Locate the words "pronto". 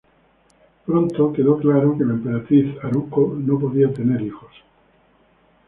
0.83-1.31